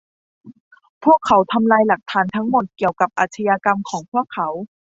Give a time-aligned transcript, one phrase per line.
[1.03, 4.47] พวกเขาทำลายหลักฐานทั้งหมดเกี่ยวกับอาชญากรรมของพวกเขา